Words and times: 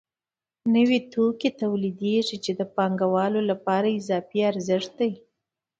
نوي 0.75 0.99
توکي 1.13 1.49
تولیدېږي 1.59 2.37
چې 2.45 2.51
د 2.59 2.61
پانګوالو 2.75 3.39
لپاره 3.51 3.87
اضافي 3.99 4.39
ارزښت 4.51 4.91
دی 4.99 5.11